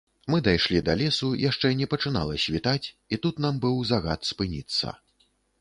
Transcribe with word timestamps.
Мы 0.33 0.37
дайшлі 0.45 0.79
да 0.87 0.95
лесу, 1.01 1.29
яшчэ 1.49 1.71
не 1.83 1.87
пачынала 1.93 2.39
світаць, 2.45 2.87
і 3.13 3.23
тут 3.27 3.35
нам 3.47 3.63
быў 3.67 3.77
загад 3.93 4.29
спыніцца. 4.35 4.99